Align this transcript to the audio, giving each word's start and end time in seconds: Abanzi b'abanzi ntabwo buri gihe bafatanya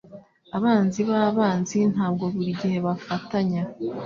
Abanzi 0.57 0.99
b'abanzi 1.09 1.77
ntabwo 1.93 2.23
buri 2.33 2.51
gihe 2.59 2.77
bafatanya 2.85 3.61